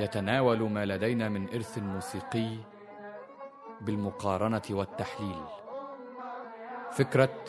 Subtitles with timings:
[0.00, 2.56] يتناول ما لدينا من إرث موسيقي
[3.80, 5.44] بالمقارنة والتحليل.
[6.92, 7.44] فكرة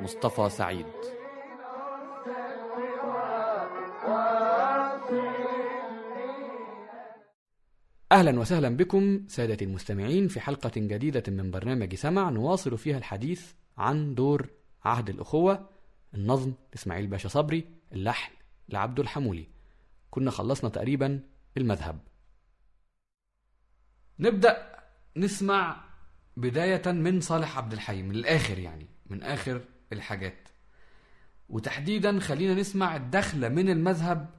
[0.00, 0.86] مصطفى سعيد.
[8.12, 14.14] أهلا وسهلا بكم سادة المستمعين في حلقة جديدة من برنامج سمع نواصل فيها الحديث عن
[14.14, 14.50] دور
[14.84, 15.68] عهد الأخوة
[16.14, 18.32] النظم لإسماعيل باشا صبري اللحن
[18.68, 19.48] لعبد الحمولي.
[20.10, 21.20] كنا خلصنا تقريبا
[21.56, 21.98] المذهب.
[24.18, 24.76] نبدأ
[25.16, 25.84] نسمع
[26.36, 29.60] بداية من صالح عبد الحي من الآخر يعني من آخر
[29.92, 30.48] الحاجات.
[31.48, 34.30] وتحديدا خلينا نسمع الدخلة من المذهب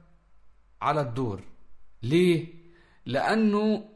[0.82, 1.42] على الدور.
[2.02, 2.46] ليه؟
[3.06, 3.88] لأنه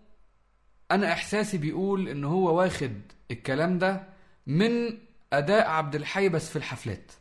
[0.90, 4.08] أنا إحساسي بيقول إن هو واخد الكلام ده
[4.46, 4.98] من
[5.32, 7.12] أداء عبد الحي بس في الحفلات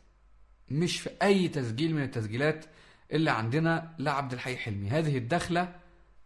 [0.68, 2.64] مش في أي تسجيل من التسجيلات
[3.12, 4.88] اللي عندنا لعبد الحي حلمي.
[4.88, 5.74] هذه الدخلة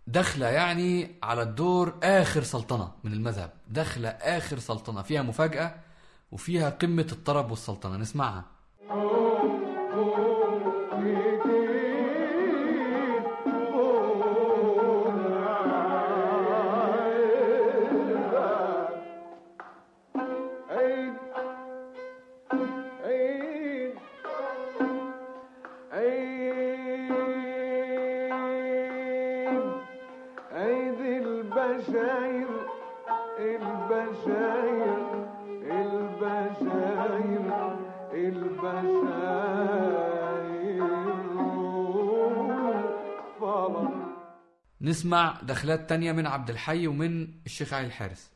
[0.06, 3.50] دخلة يعني على الدور آخر سلطنة من المذهب.
[3.68, 5.74] دخلة آخر سلطنة فيها مفاجأة
[6.32, 7.96] وفيها قمة الطرب والسلطنة.
[7.96, 8.44] نسمعها.
[44.86, 48.30] نسمع دخلات تانية من عبد الحي ومن الشيخ علي الحارس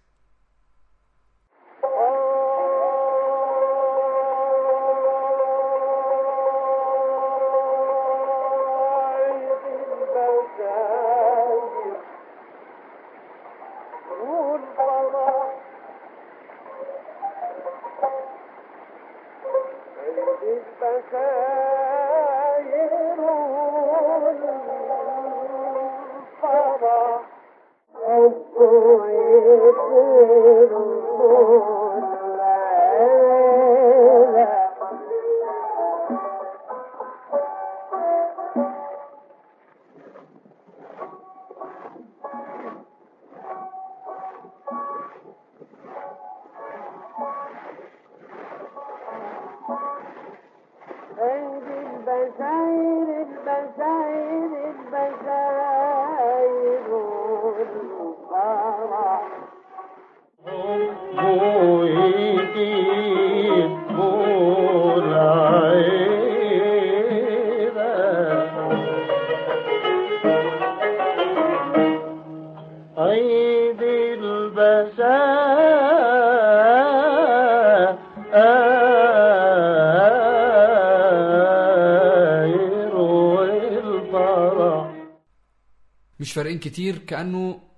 [86.21, 87.71] مش فارقين كتير كأنه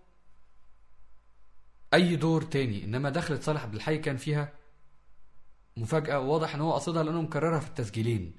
[1.94, 2.84] أي دور تاني.
[2.84, 4.52] إنما دخلة صالح عبد الحي كان فيها
[5.76, 8.32] مفاجأة واضح إن هو قصدها لأنه مكررها في التسجيلين.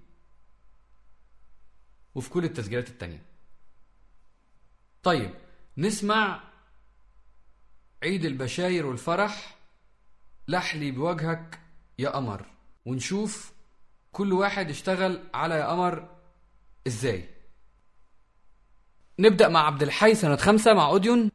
[2.16, 3.25] وفي كل التسجيلات التانية.
[5.03, 5.34] طيب
[5.78, 6.44] نسمع
[8.03, 9.58] عيد البشاير والفرح.
[10.47, 11.59] لحلي بوجهك
[12.00, 12.46] يا قمر.
[12.86, 13.53] ونشوف
[14.12, 16.16] كل واحد اشتغل على يا قمر
[16.88, 17.33] إزاي.
[19.19, 21.31] نبدأ مع عبد الحي سنة خمسة مع أوديون.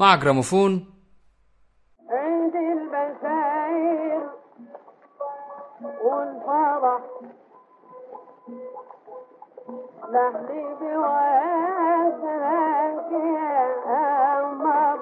[0.00, 0.86] مع جراموفون.
[2.10, 4.30] عيد البشاير
[6.04, 7.00] والفرح.
[10.08, 12.20] لحلي بواسرك
[13.12, 13.74] يا
[14.40, 15.00] قمر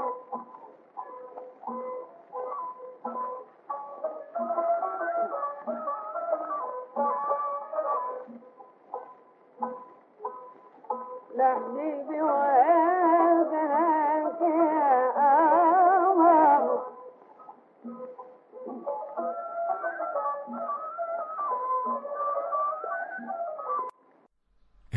[11.37, 12.88] لحلي بواسرك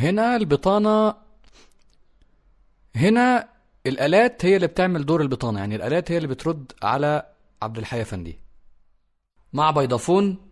[0.01, 1.15] هنا البطانة
[2.95, 3.49] هنا
[3.85, 7.25] الآلات هي اللي بتعمل دور البطانة يعني الآلات هي اللي بترد على
[7.61, 8.39] عبد الحي أفندي.
[9.53, 10.50] مع بيضافون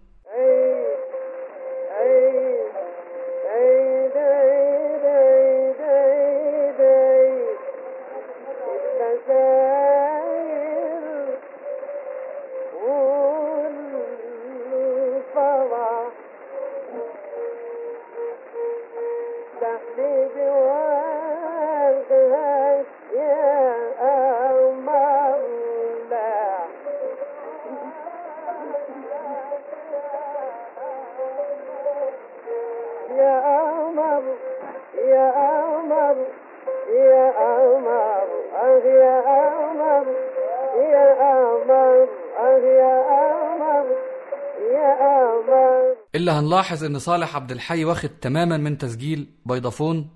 [46.15, 50.09] إلا هنلاحظ إن صالح عبد الحي واخد تماما من تسجيل بيضافون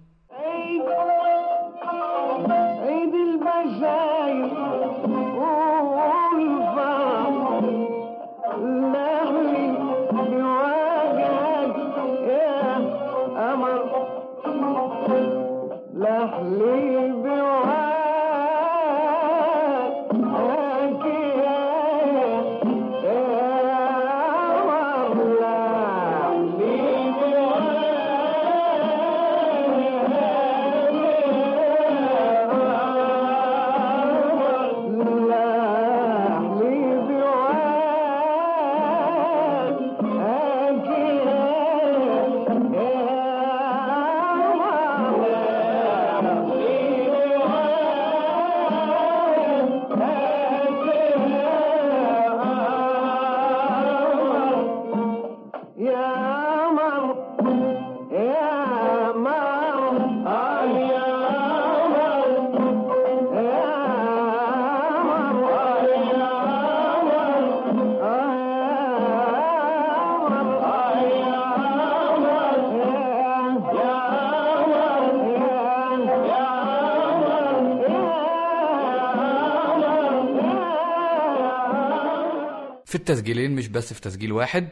[83.03, 84.67] التسجيلين مش بس في تسجيل واحد.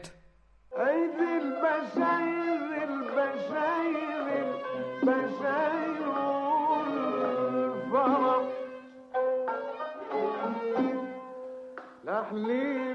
[0.76, 4.26] عيد البشاير البشاير
[5.02, 6.08] البشاير
[7.88, 8.42] والفرح.
[12.04, 12.92] لحلي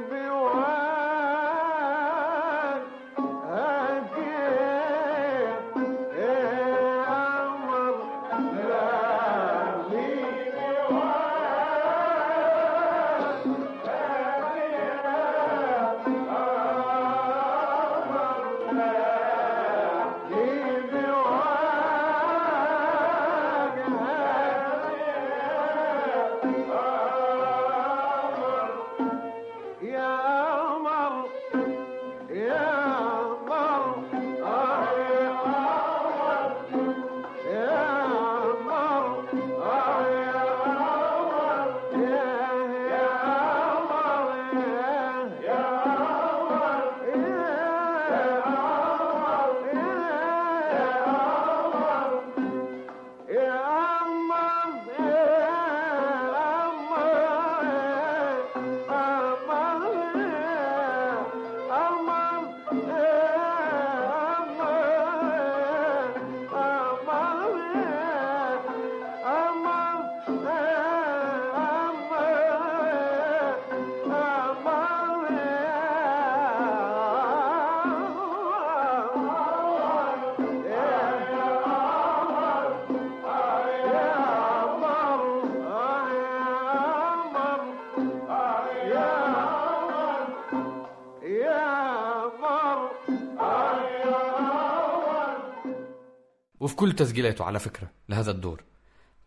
[96.67, 98.63] وفي كل تسجيلاته على فكرة لهذا الدور.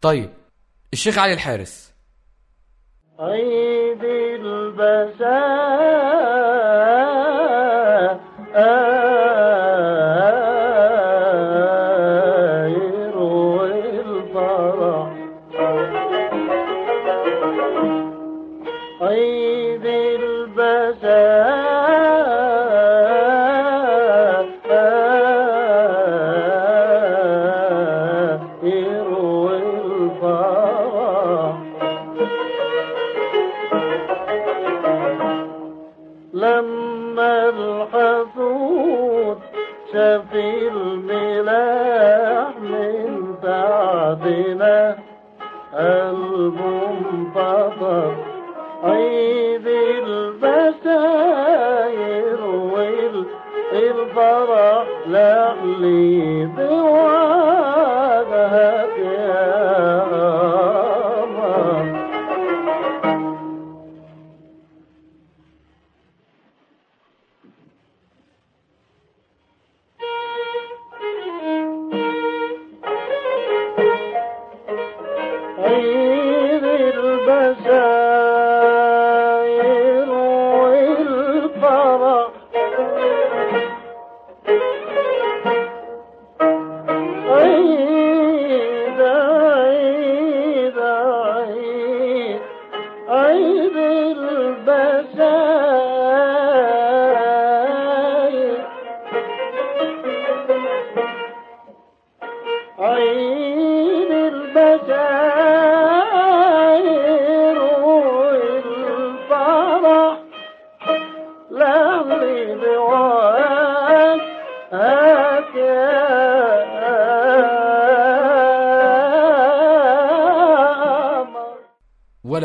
[0.00, 0.30] طيب
[0.92, 1.92] الشيخ علي الحارس
[3.18, 5.00] عيد البشائر
[13.18, 15.12] والفرح
[19.00, 21.69] عيد البشائر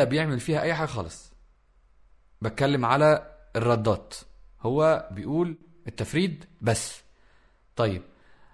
[0.06, 1.34] بيعمل فيها أي حاجة خالص.
[2.42, 4.16] بتكلم على الردات.
[4.62, 5.58] هو بيقول
[5.88, 7.04] التفريد بس.
[7.76, 8.02] طيب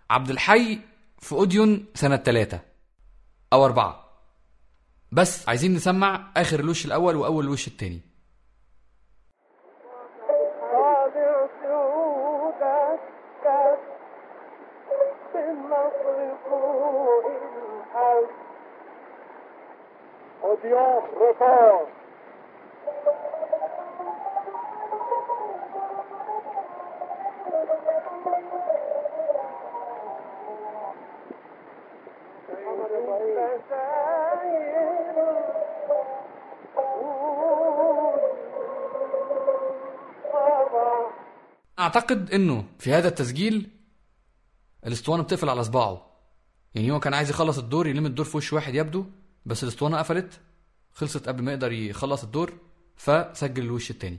[0.09, 0.79] عبد الحي
[1.19, 2.59] في أوديون سنة ثلاثة
[3.53, 4.05] أو أربعة.
[5.11, 8.01] بس عايزين نسمع آخر الوش الأول وأول الوش التاني.
[20.43, 21.10] أوديون
[41.79, 43.69] أعتقد إنه في هذا التسجيل
[44.87, 46.11] الاسطوانة بتقفل على صباعه.
[46.75, 49.05] يعني هو كان عايز يخلص الدور يلم الدور في وش واحد يبدو
[49.45, 50.39] بس الاسطوانة قفلت.
[50.93, 52.53] خلصت قبل ما يقدر يخلص الدور
[52.95, 54.17] فسجل الوش التاني.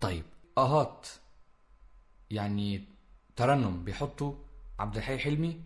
[0.00, 0.24] طيب
[0.58, 1.08] آهات.
[2.30, 2.84] يعني
[3.36, 4.34] ترنم بيحطوا
[4.78, 5.60] عبد الحي حلمي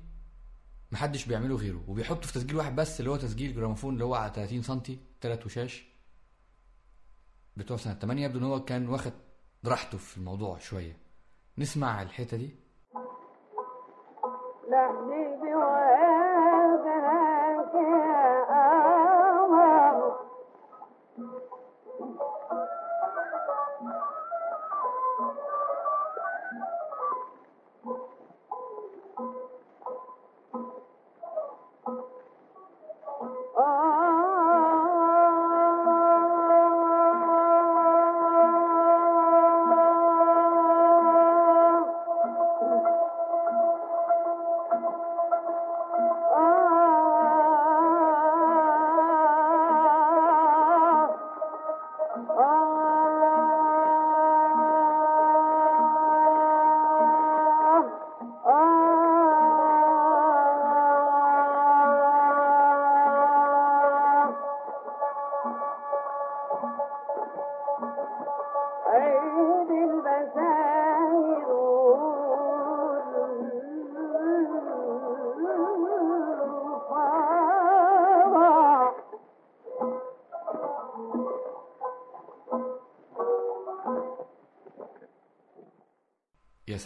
[0.93, 4.33] محدش بيعمله غيره وبيحطه في تسجيل واحد بس اللي هو تسجيل جراموفون اللي هو على
[4.35, 4.81] 30 سم
[5.21, 5.85] تلات وشاش
[7.57, 9.13] بتوع سنة 8 يبدو إن هو كان واخد
[9.65, 10.97] راحته في الموضوع شوية.
[11.59, 12.51] نسمع الحتة دي.
[14.71, 15.28] لحني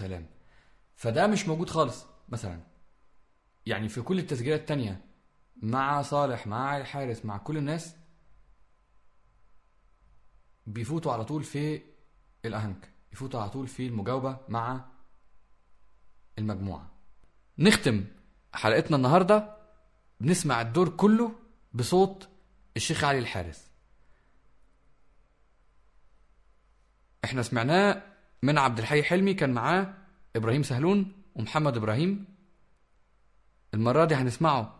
[0.02, 0.26] سلام
[0.96, 2.60] فده مش موجود خالص مثلا.
[3.66, 5.04] يعني في كل التسجيلات التانية
[5.56, 7.96] مع صالح مع علي حارس مع كل الناس
[10.66, 11.82] بيفوتوا على طول في
[12.44, 14.84] الأهنك يفوتوا على طول في المجاوبة مع
[16.38, 16.90] المجموعة.
[17.58, 18.04] نختم
[18.54, 19.56] حلقتنا النهاردة
[20.20, 21.32] بنسمع الدور كله
[21.72, 22.28] بصوت
[22.76, 23.70] الشيخ علي الحارس
[27.24, 28.11] إحنا سمعناه
[28.42, 29.94] من عبد الحي حلمي كان معاه
[30.36, 32.24] إبراهيم سهلون ومحمد إبراهيم.
[33.74, 34.74] المرة دي هنسمعه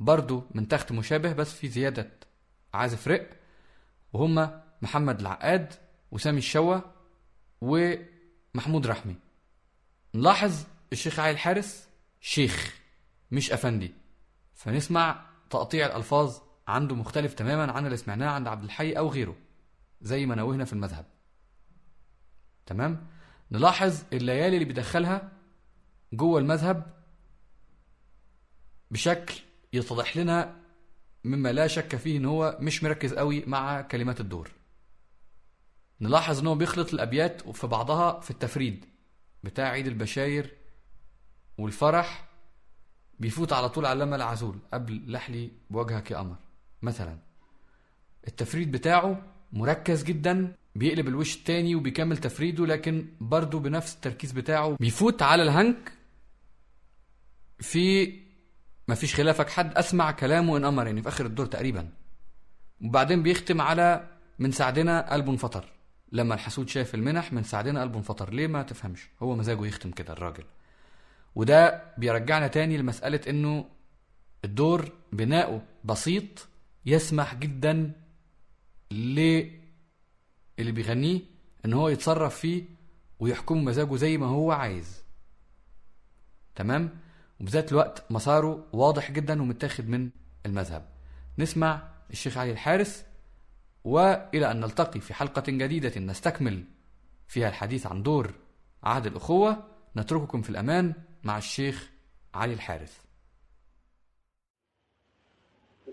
[0.00, 2.10] برضو من تخت مشابه بس في زيادة
[2.74, 3.30] عازف رق
[4.12, 5.74] وهما محمد العقاد
[6.10, 6.80] وسامي الشوا
[7.60, 9.14] ومحمود رحمي.
[10.14, 11.88] نلاحظ الشيخ علي الحارس
[12.20, 12.74] شيخ
[13.30, 13.94] مش أفندي.
[14.54, 19.36] فنسمع تقطيع الألفاظ عنده مختلف تماما عن اللي سمعناه عند عبد الحي أو غيره
[20.00, 21.15] زي ما نوهنا في المذهب.
[22.66, 23.06] تمام؟
[23.50, 25.32] نلاحظ الليالي اللي بيدخلها
[26.12, 26.96] جوه المذهب
[28.90, 29.34] بشكل
[29.72, 30.56] يتضح لنا
[31.24, 34.50] مما لا شك فيه إن هو مش مركز قوي مع كلمات الدور.
[36.00, 38.84] نلاحظ إن هو بيخلط الأبيات في بعضها في التفريد
[39.44, 40.56] بتاع عيد البشاير
[41.58, 42.28] والفرح
[43.20, 46.36] بيفوت على طول على لما العزول قبل لحلي بوجهك يا قمر.
[46.82, 47.18] مثلا
[48.28, 55.22] التفريد بتاعه مركز جدا بيقلب الوش التاني وبيكمل تفريده لكن برضه بنفس التركيز بتاعه بيفوت
[55.22, 55.92] على الهنك.
[57.58, 58.12] في
[58.88, 61.88] ما فيش خلافك حد أسمع كلامه إن أمر يعني في آخر الدور تقريبا.
[62.84, 65.72] وبعدين بيختم على من سعدنا قلبه انفطر
[66.12, 70.12] لما الحسود شاف المنح من سعدنا قلبه انفطر ليه ما تفهمش؟ هو مزاجه يختم كده
[70.12, 70.44] الراجل.
[71.34, 73.64] وده بيرجعنا تاني لمسألة إنه
[74.44, 76.48] الدور بناؤه بسيط
[76.86, 77.92] يسمح جدا
[80.58, 81.20] للي بيغنيه
[81.64, 82.64] إن هو يتصرف فيه
[83.20, 85.04] ويحكم مزاجه زي ما هو عايز.
[86.54, 86.98] تمام؟
[87.40, 90.10] وبذات الوقت مساره واضح جدا ومتاخد من
[90.46, 90.88] المذهب.
[91.38, 93.04] نسمع الشيخ علي الحارس
[93.84, 96.64] وإلى أن نلتقي في حلقة جديدة نستكمل
[97.28, 98.34] فيها الحديث عن دور
[98.82, 99.76] عهد الأخوة.
[99.96, 100.94] نترككم في الأمان
[101.24, 101.90] مع الشيخ
[102.34, 103.00] علي الحارس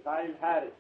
[0.06, 0.74] علي الحارس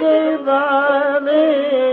[0.00, 1.85] दिलवाले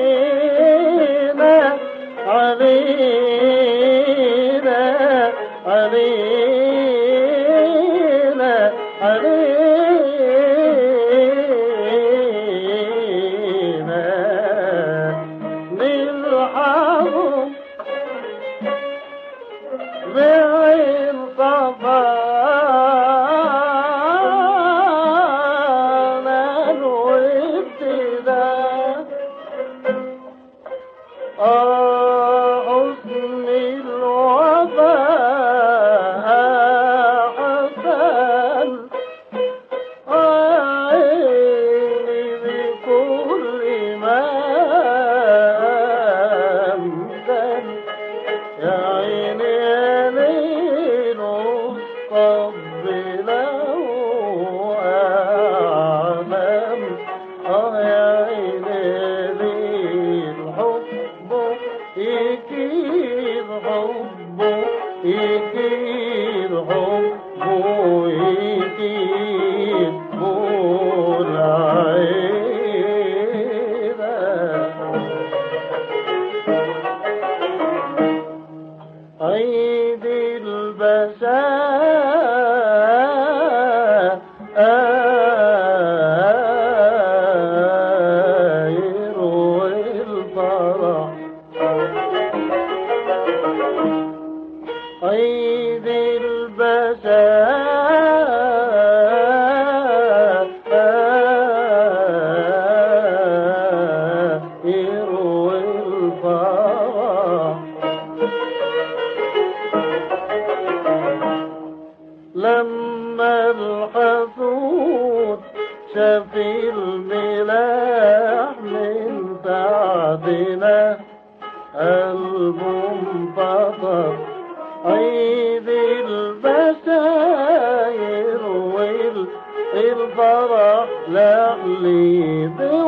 [130.83, 132.82] والفرح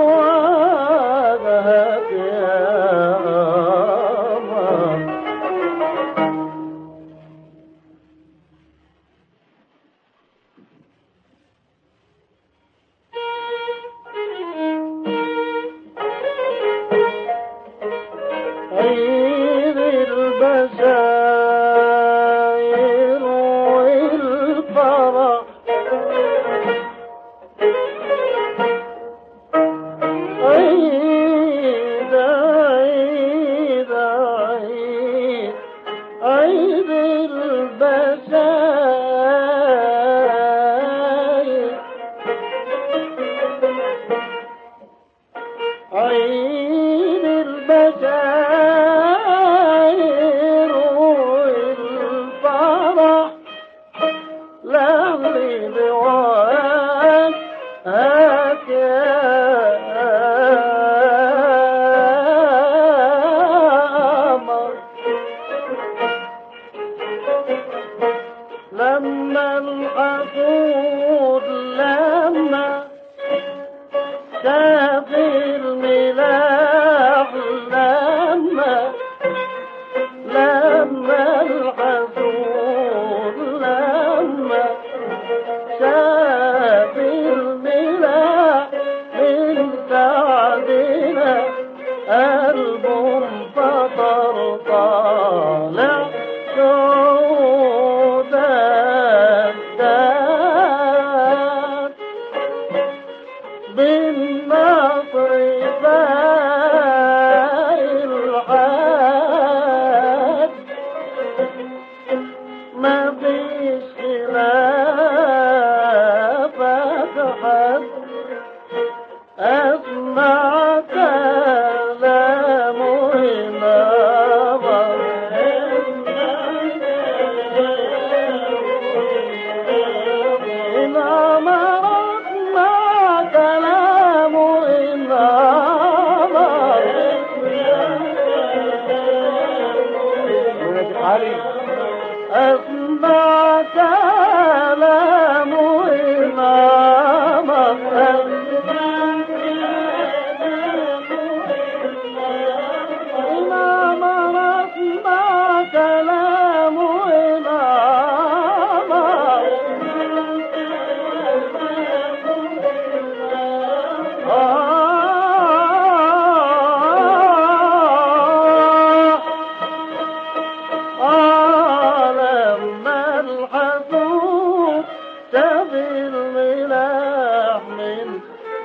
[175.75, 178.07] بالملاح من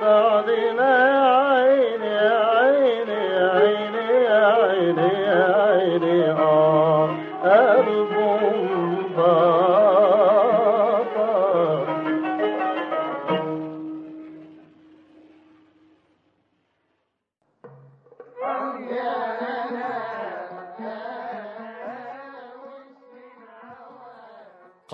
[0.01, 1.50] بعدنا